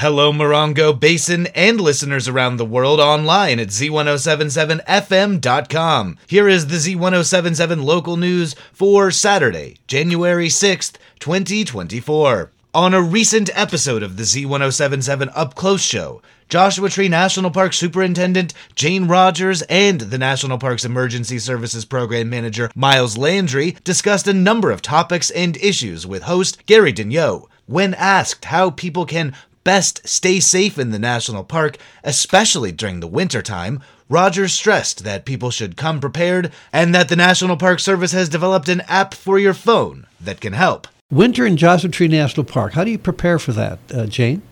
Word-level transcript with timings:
Hello, 0.00 0.32
Morongo 0.32 0.98
Basin 0.98 1.46
and 1.48 1.78
listeners 1.78 2.26
around 2.26 2.56
the 2.56 2.64
world 2.64 3.00
online 3.00 3.60
at 3.60 3.68
Z1077FM.com. 3.68 6.16
Here 6.26 6.48
is 6.48 6.68
the 6.68 6.76
Z1077 6.76 7.84
local 7.84 8.16
news 8.16 8.54
for 8.72 9.10
Saturday, 9.10 9.76
January 9.86 10.48
6th, 10.48 10.96
2024. 11.18 12.50
On 12.72 12.94
a 12.94 13.02
recent 13.02 13.50
episode 13.54 14.02
of 14.02 14.16
the 14.16 14.22
Z1077 14.22 15.30
Up 15.34 15.54
Close 15.54 15.82
show, 15.82 16.22
Joshua 16.48 16.88
Tree 16.88 17.08
National 17.08 17.50
Park 17.50 17.74
Superintendent 17.74 18.54
Jane 18.74 19.06
Rogers 19.06 19.60
and 19.68 20.00
the 20.00 20.16
National 20.16 20.56
Parks 20.56 20.86
Emergency 20.86 21.38
Services 21.38 21.84
Program 21.84 22.30
Manager 22.30 22.70
Miles 22.74 23.18
Landry 23.18 23.76
discussed 23.84 24.26
a 24.26 24.32
number 24.32 24.70
of 24.70 24.80
topics 24.80 25.28
and 25.28 25.58
issues 25.58 26.06
with 26.06 26.22
host 26.22 26.64
Gary 26.64 26.94
Daigneault. 26.94 27.48
When 27.66 27.92
asked 27.94 28.46
how 28.46 28.70
people 28.70 29.04
can 29.06 29.32
best 29.64 30.06
stay 30.08 30.40
safe 30.40 30.78
in 30.78 30.90
the 30.90 30.98
national 30.98 31.44
park, 31.44 31.76
especially 32.04 32.72
during 32.72 33.00
the 33.00 33.06
wintertime, 33.06 33.80
Rogers 34.08 34.52
stressed 34.52 35.04
that 35.04 35.24
people 35.24 35.50
should 35.52 35.76
come 35.76 36.00
prepared 36.00 36.50
and 36.72 36.92
that 36.94 37.08
the 37.08 37.16
National 37.16 37.56
Park 37.56 37.78
Service 37.78 38.10
has 38.10 38.28
developed 38.28 38.68
an 38.68 38.80
app 38.88 39.14
for 39.14 39.38
your 39.38 39.54
phone 39.54 40.06
that 40.20 40.40
can 40.40 40.52
help. 40.52 40.88
Winter 41.12 41.46
in 41.46 41.56
Joshua 41.56 41.90
Tree 41.90 42.08
National 42.08 42.44
Park. 42.44 42.72
How 42.72 42.82
do 42.82 42.90
you 42.90 42.98
prepare 42.98 43.38
for 43.38 43.52
that, 43.52 43.78
uh, 43.94 44.06
Jane? 44.06 44.42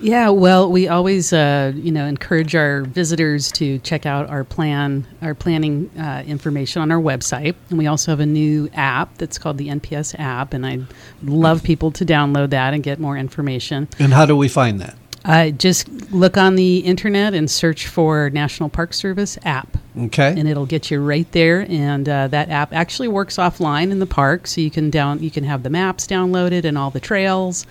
Yeah, 0.00 0.30
well, 0.30 0.70
we 0.70 0.88
always, 0.88 1.32
uh, 1.32 1.72
you 1.74 1.90
know, 1.90 2.06
encourage 2.06 2.54
our 2.54 2.82
visitors 2.82 3.50
to 3.52 3.78
check 3.80 4.06
out 4.06 4.28
our 4.28 4.44
plan, 4.44 5.06
our 5.22 5.34
planning 5.34 5.90
uh, 5.98 6.22
information 6.26 6.82
on 6.82 6.92
our 6.92 7.00
website, 7.00 7.56
and 7.68 7.78
we 7.78 7.86
also 7.86 8.12
have 8.12 8.20
a 8.20 8.26
new 8.26 8.70
app 8.74 9.18
that's 9.18 9.38
called 9.38 9.58
the 9.58 9.68
NPS 9.68 10.18
app, 10.18 10.54
and 10.54 10.64
I 10.64 10.80
love 11.22 11.62
people 11.62 11.90
to 11.92 12.06
download 12.06 12.50
that 12.50 12.74
and 12.74 12.82
get 12.82 13.00
more 13.00 13.16
information. 13.16 13.88
And 13.98 14.12
how 14.12 14.24
do 14.26 14.36
we 14.36 14.48
find 14.48 14.80
that? 14.80 14.96
Uh, 15.24 15.50
just 15.50 15.88
look 16.12 16.36
on 16.36 16.54
the 16.54 16.78
internet 16.78 17.34
and 17.34 17.50
search 17.50 17.88
for 17.88 18.30
National 18.30 18.68
Park 18.68 18.94
Service 18.94 19.36
app. 19.44 19.76
Okay. 19.98 20.28
And 20.38 20.48
it'll 20.48 20.64
get 20.64 20.90
you 20.90 21.00
right 21.00 21.30
there. 21.32 21.66
And 21.68 22.08
uh, 22.08 22.28
that 22.28 22.48
app 22.50 22.72
actually 22.72 23.08
works 23.08 23.36
offline 23.36 23.90
in 23.90 23.98
the 23.98 24.06
park, 24.06 24.46
so 24.46 24.60
you 24.60 24.70
can 24.70 24.90
down 24.90 25.20
you 25.20 25.30
can 25.30 25.42
have 25.42 25.64
the 25.64 25.70
maps 25.70 26.06
downloaded 26.06 26.64
and 26.64 26.78
all 26.78 26.90
the 26.90 27.00
trails 27.00 27.66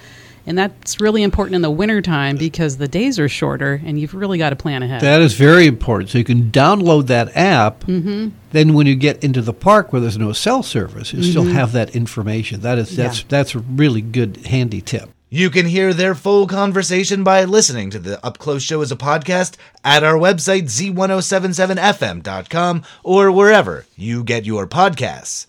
and 0.48 0.58
that's 0.58 1.00
really 1.02 1.23
important 1.23 1.56
in 1.56 1.62
the 1.62 1.70
wintertime 1.70 2.38
because 2.38 2.78
the 2.78 2.88
days 2.88 3.20
are 3.20 3.28
shorter 3.28 3.81
and 3.86 4.00
you've 4.00 4.14
really 4.14 4.38
got 4.38 4.52
to 4.52 4.56
plan 4.56 4.81
ahead. 4.81 5.02
That 5.02 5.20
is 5.22 5.34
very 5.34 5.67
important. 5.67 6.09
So 6.09 6.17
you 6.17 6.23
can 6.23 6.50
download 6.50 7.08
that 7.08 7.36
app. 7.36 7.81
Mm-hmm. 7.81 8.30
Then 8.52 8.73
when 8.73 8.88
you 8.88 8.95
get 8.95 9.22
into 9.22 9.42
the 9.42 9.52
park 9.52 9.92
where 9.92 10.00
there's 10.00 10.17
no 10.17 10.31
cell 10.31 10.64
service, 10.64 11.12
you 11.12 11.20
mm-hmm. 11.20 11.30
still 11.30 11.44
have 11.44 11.73
that 11.73 11.94
information. 11.95 12.62
That 12.62 12.78
is 12.78 12.95
that's 12.95 13.20
yeah. 13.20 13.26
that's 13.28 13.56
a 13.56 13.59
really 13.59 14.02
good 14.02 14.38
handy 14.48 14.80
tip. 14.80 15.09
You 15.30 15.50
can 15.50 15.66
hear 15.66 15.94
their 15.94 16.16
full 16.16 16.48
conversation 16.48 17.26
by 17.26 17.44
listening 17.44 17.89
to 17.89 18.00
the 18.00 18.26
Up 18.26 18.38
Close 18.38 18.64
Show 18.64 18.82
as 18.82 18.94
a 18.94 18.95
podcast 18.95 19.58
at 19.84 20.02
our 20.02 20.14
website, 20.14 20.70
z1077fm.com, 20.70 22.84
or 23.04 23.30
wherever 23.30 23.86
you 23.98 24.23
get 24.23 24.45
your 24.45 24.66
podcasts. 24.66 25.47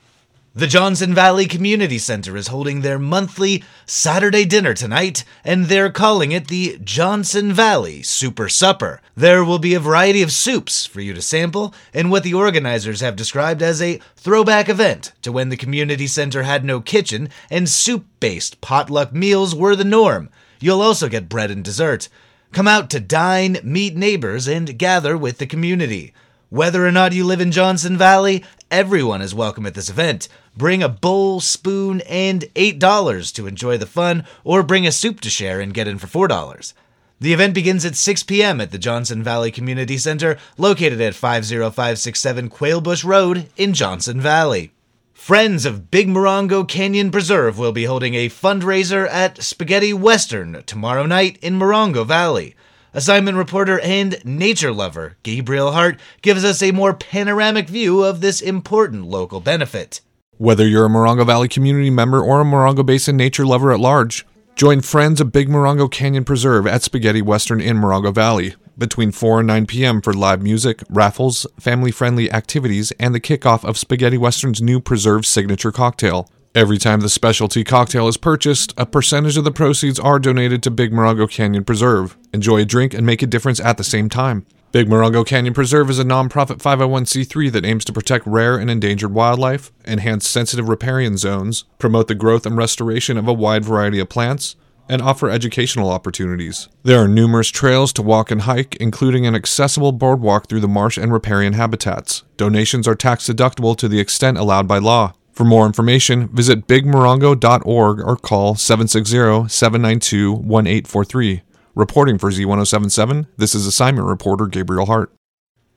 The 0.52 0.66
Johnson 0.66 1.14
Valley 1.14 1.46
Community 1.46 1.96
Center 1.96 2.36
is 2.36 2.48
holding 2.48 2.80
their 2.80 2.98
monthly 2.98 3.62
Saturday 3.86 4.44
dinner 4.44 4.74
tonight, 4.74 5.22
and 5.44 5.66
they're 5.66 5.92
calling 5.92 6.32
it 6.32 6.48
the 6.48 6.76
Johnson 6.82 7.52
Valley 7.52 8.02
Super 8.02 8.48
Supper. 8.48 9.00
There 9.14 9.44
will 9.44 9.60
be 9.60 9.74
a 9.74 9.80
variety 9.80 10.22
of 10.22 10.32
soups 10.32 10.86
for 10.86 11.00
you 11.00 11.14
to 11.14 11.22
sample, 11.22 11.72
and 11.94 12.10
what 12.10 12.24
the 12.24 12.34
organizers 12.34 13.00
have 13.00 13.14
described 13.14 13.62
as 13.62 13.80
a 13.80 14.00
throwback 14.16 14.68
event 14.68 15.12
to 15.22 15.30
when 15.30 15.50
the 15.50 15.56
community 15.56 16.08
center 16.08 16.42
had 16.42 16.64
no 16.64 16.80
kitchen 16.80 17.28
and 17.48 17.68
soup 17.68 18.04
based 18.18 18.60
potluck 18.60 19.12
meals 19.12 19.54
were 19.54 19.76
the 19.76 19.84
norm. 19.84 20.30
You'll 20.58 20.82
also 20.82 21.08
get 21.08 21.28
bread 21.28 21.52
and 21.52 21.62
dessert. 21.62 22.08
Come 22.50 22.66
out 22.66 22.90
to 22.90 22.98
dine, 22.98 23.58
meet 23.62 23.94
neighbors, 23.94 24.48
and 24.48 24.76
gather 24.76 25.16
with 25.16 25.38
the 25.38 25.46
community. 25.46 26.12
Whether 26.50 26.84
or 26.84 26.90
not 26.90 27.12
you 27.12 27.24
live 27.24 27.40
in 27.40 27.52
Johnson 27.52 27.96
Valley, 27.96 28.44
everyone 28.72 29.22
is 29.22 29.32
welcome 29.32 29.66
at 29.66 29.74
this 29.74 29.88
event. 29.88 30.28
Bring 30.56 30.82
a 30.82 30.88
bowl, 30.88 31.38
spoon, 31.38 32.00
and 32.08 32.42
$8 32.56 33.34
to 33.34 33.46
enjoy 33.46 33.78
the 33.78 33.86
fun, 33.86 34.24
or 34.42 34.64
bring 34.64 34.84
a 34.84 34.90
soup 34.90 35.20
to 35.20 35.30
share 35.30 35.60
and 35.60 35.72
get 35.72 35.86
in 35.86 35.96
for 35.98 36.08
$4. 36.08 36.72
The 37.20 37.32
event 37.32 37.54
begins 37.54 37.84
at 37.84 37.94
6 37.94 38.24
p.m. 38.24 38.60
at 38.60 38.72
the 38.72 38.78
Johnson 38.78 39.22
Valley 39.22 39.52
Community 39.52 39.96
Center, 39.96 40.38
located 40.58 41.00
at 41.00 41.14
50567 41.14 42.50
Quailbush 42.50 43.04
Road 43.04 43.48
in 43.56 43.72
Johnson 43.72 44.20
Valley. 44.20 44.72
Friends 45.12 45.64
of 45.64 45.92
Big 45.92 46.08
Morongo 46.08 46.66
Canyon 46.66 47.12
Preserve 47.12 47.60
will 47.60 47.70
be 47.70 47.84
holding 47.84 48.14
a 48.14 48.28
fundraiser 48.28 49.08
at 49.08 49.40
Spaghetti 49.40 49.92
Western 49.92 50.64
tomorrow 50.66 51.06
night 51.06 51.38
in 51.42 51.56
Morongo 51.56 52.04
Valley. 52.04 52.56
Assignment 52.92 53.36
reporter 53.36 53.78
and 53.80 54.18
nature 54.24 54.72
lover 54.72 55.16
Gabriel 55.22 55.70
Hart 55.70 56.00
gives 56.22 56.44
us 56.44 56.60
a 56.60 56.72
more 56.72 56.92
panoramic 56.92 57.68
view 57.68 58.02
of 58.02 58.20
this 58.20 58.40
important 58.40 59.06
local 59.06 59.40
benefit. 59.40 60.00
Whether 60.38 60.66
you're 60.66 60.86
a 60.86 60.88
Morongo 60.88 61.24
Valley 61.24 61.46
community 61.46 61.90
member 61.90 62.20
or 62.20 62.40
a 62.40 62.44
Morongo 62.44 62.84
Basin 62.84 63.16
nature 63.16 63.46
lover 63.46 63.70
at 63.70 63.78
large, 63.78 64.26
join 64.56 64.80
Friends 64.80 65.20
of 65.20 65.30
Big 65.30 65.48
Morongo 65.48 65.88
Canyon 65.88 66.24
Preserve 66.24 66.66
at 66.66 66.82
Spaghetti 66.82 67.22
Western 67.22 67.60
in 67.60 67.76
Morongo 67.76 68.12
Valley 68.12 68.56
between 68.76 69.12
4 69.12 69.40
and 69.40 69.46
9 69.46 69.66
p.m. 69.66 70.00
for 70.00 70.12
live 70.12 70.42
music, 70.42 70.82
raffles, 70.88 71.46
family 71.60 71.92
friendly 71.92 72.32
activities, 72.32 72.90
and 72.92 73.14
the 73.14 73.20
kickoff 73.20 73.62
of 73.62 73.78
Spaghetti 73.78 74.18
Western's 74.18 74.60
new 74.60 74.80
preserve 74.80 75.26
signature 75.26 75.70
cocktail. 75.70 76.28
Every 76.52 76.78
time 76.78 76.98
the 76.98 77.08
specialty 77.08 77.62
cocktail 77.62 78.08
is 78.08 78.16
purchased, 78.16 78.74
a 78.76 78.84
percentage 78.84 79.36
of 79.36 79.44
the 79.44 79.52
proceeds 79.52 80.00
are 80.00 80.18
donated 80.18 80.64
to 80.64 80.70
Big 80.72 80.90
Morongo 80.90 81.30
Canyon 81.30 81.62
Preserve. 81.62 82.18
Enjoy 82.34 82.62
a 82.62 82.64
drink 82.64 82.92
and 82.92 83.06
make 83.06 83.22
a 83.22 83.28
difference 83.28 83.60
at 83.60 83.76
the 83.76 83.84
same 83.84 84.08
time. 84.08 84.44
Big 84.72 84.88
Morongo 84.88 85.24
Canyon 85.24 85.54
Preserve 85.54 85.90
is 85.90 86.00
a 86.00 86.04
nonprofit 86.04 86.58
501c3 86.58 87.52
that 87.52 87.64
aims 87.64 87.84
to 87.84 87.92
protect 87.92 88.26
rare 88.26 88.56
and 88.58 88.68
endangered 88.68 89.14
wildlife, 89.14 89.70
enhance 89.84 90.28
sensitive 90.28 90.68
riparian 90.68 91.16
zones, 91.16 91.66
promote 91.78 92.08
the 92.08 92.16
growth 92.16 92.44
and 92.44 92.56
restoration 92.56 93.16
of 93.16 93.28
a 93.28 93.32
wide 93.32 93.64
variety 93.64 94.00
of 94.00 94.08
plants, 94.08 94.56
and 94.88 95.00
offer 95.00 95.30
educational 95.30 95.88
opportunities. 95.88 96.68
There 96.82 97.00
are 97.00 97.06
numerous 97.06 97.50
trails 97.50 97.92
to 97.92 98.02
walk 98.02 98.32
and 98.32 98.42
hike, 98.42 98.74
including 98.80 99.24
an 99.24 99.36
accessible 99.36 99.92
boardwalk 99.92 100.48
through 100.48 100.60
the 100.60 100.66
marsh 100.66 100.98
and 100.98 101.12
riparian 101.12 101.52
habitats. 101.52 102.24
Donations 102.36 102.88
are 102.88 102.96
tax 102.96 103.28
deductible 103.28 103.76
to 103.76 103.86
the 103.86 104.00
extent 104.00 104.36
allowed 104.36 104.66
by 104.66 104.78
law. 104.78 105.12
For 105.40 105.46
more 105.46 105.64
information, 105.64 106.28
visit 106.28 106.66
bigmorongo.org 106.66 108.00
or 108.02 108.16
call 108.18 108.56
760 108.56 109.48
792 109.48 110.32
1843. 110.32 111.40
Reporting 111.74 112.18
for 112.18 112.30
Z1077, 112.30 113.26
this 113.38 113.54
is 113.54 113.66
assignment 113.66 114.06
reporter 114.06 114.48
Gabriel 114.48 114.84
Hart. 114.84 115.14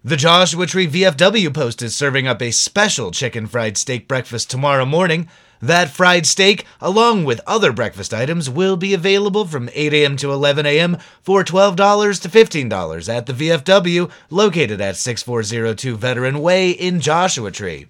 The 0.04 0.18
Joshua 0.18 0.66
Tree 0.68 0.86
VFW 0.86 1.54
Post 1.54 1.82
is 1.82 1.96
serving 1.96 2.28
up 2.28 2.42
a 2.42 2.52
special 2.52 3.12
chicken 3.12 3.48
fried 3.48 3.78
steak 3.78 4.06
breakfast 4.10 4.52
tomorrow 4.52 4.86
morning. 4.86 5.30
That 5.62 5.90
fried 5.90 6.26
steak, 6.26 6.66
along 6.82 7.24
with 7.24 7.40
other 7.48 7.72
breakfast 7.72 8.14
items, 8.14 8.50
will 8.50 8.76
be 8.76 8.94
available 8.94 9.46
from 9.46 9.70
8 9.74 9.94
a.m. 9.94 10.18
to 10.18 10.34
11 10.34 10.66
a.m. 10.66 10.98
for 11.22 11.42
$12 11.42 12.22
to 12.22 12.28
$15 12.28 13.08
at 13.08 13.28
the 13.28 13.34
VFW, 13.34 14.12
located 14.30 14.82
at 14.82 14.98
6402 14.98 15.96
Veteran 15.96 16.42
Way 16.42 16.72
in 16.72 17.00
Joshua 17.00 17.50
Tree. 17.50 17.88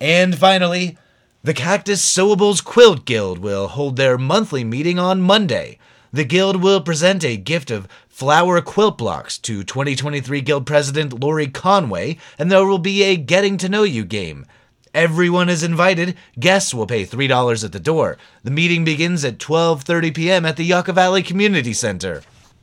And 0.00 0.38
finally, 0.38 0.96
the 1.42 1.54
Cactus 1.54 2.04
Sewables 2.04 2.62
Quilt 2.62 3.04
Guild 3.04 3.38
will 3.38 3.68
hold 3.68 3.96
their 3.96 4.16
monthly 4.16 4.64
meeting 4.64 4.98
on 4.98 5.20
Monday. 5.20 5.78
The 6.12 6.24
Guild 6.24 6.62
will 6.62 6.80
present 6.80 7.24
a 7.24 7.36
gift 7.36 7.70
of 7.70 7.88
flower 8.08 8.60
quilt 8.60 8.96
blocks 8.96 9.38
to 9.38 9.62
2023 9.62 10.40
Guild 10.40 10.66
President 10.66 11.20
Lori 11.20 11.48
Conway, 11.48 12.16
and 12.38 12.50
there 12.50 12.64
will 12.64 12.78
be 12.78 13.02
a 13.02 13.16
Getting 13.16 13.56
to 13.58 13.68
Know 13.68 13.82
You 13.82 14.04
game. 14.04 14.46
Everyone 14.94 15.48
is 15.48 15.62
invited. 15.62 16.16
Guests 16.38 16.72
will 16.72 16.86
pay 16.86 17.04
$3 17.04 17.64
at 17.64 17.72
the 17.72 17.80
door. 17.80 18.18
The 18.42 18.50
meeting 18.50 18.84
begins 18.84 19.24
at 19.24 19.38
12:30 19.38 20.14
p.m. 20.14 20.46
at 20.46 20.56
the 20.56 20.64
Yucca 20.64 20.92
Valley 20.92 21.22
Community 21.22 21.72
Center. 21.72 22.22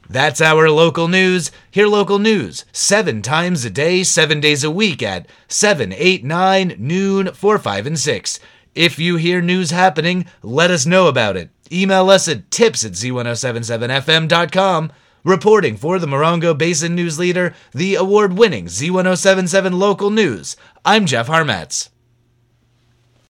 That's 0.09 0.41
our 0.41 0.69
local 0.69 1.07
news. 1.07 1.51
Hear 1.71 1.87
local 1.87 2.19
news 2.19 2.65
seven 2.71 3.21
times 3.21 3.65
a 3.65 3.69
day, 3.69 4.03
seven 4.03 4.39
days 4.39 4.63
a 4.63 4.71
week 4.71 5.01
at 5.01 5.27
7, 5.47 5.93
8, 5.93 6.23
9, 6.23 6.75
noon, 6.77 7.33
4, 7.33 7.57
5, 7.57 7.87
and 7.87 7.99
6. 7.99 8.39
If 8.75 8.99
you 8.99 9.15
hear 9.15 9.41
news 9.41 9.71
happening, 9.71 10.25
let 10.43 10.69
us 10.69 10.85
know 10.85 11.07
about 11.07 11.37
it. 11.37 11.49
Email 11.71 12.09
us 12.09 12.27
at 12.27 12.51
tips 12.51 12.85
at 12.85 12.91
z1077fm.com. 12.91 14.91
Reporting 15.23 15.75
for 15.75 15.97
the 15.97 16.05
Morongo 16.05 16.55
Basin 16.55 16.93
News 16.93 17.17
Leader, 17.17 17.55
the 17.71 17.95
award 17.95 18.37
winning 18.37 18.65
Z1077 18.65 19.73
Local 19.73 20.11
News, 20.11 20.55
I'm 20.85 21.07
Jeff 21.07 21.25
Harmatz. 21.25 21.89